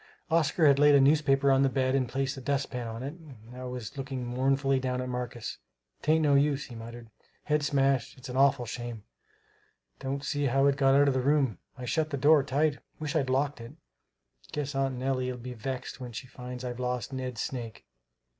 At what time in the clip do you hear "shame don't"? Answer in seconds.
8.65-10.25